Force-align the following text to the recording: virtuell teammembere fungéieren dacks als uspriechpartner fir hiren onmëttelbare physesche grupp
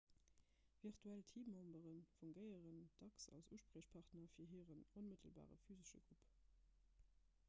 virtuell 0.83 1.21
teammembere 1.31 1.91
fungéieren 2.19 2.79
dacks 3.03 3.29
als 3.35 3.51
uspriechpartner 3.59 4.27
fir 4.37 4.49
hiren 4.55 4.83
onmëttelbare 5.03 5.59
physesche 5.67 6.21
grupp 6.25 6.51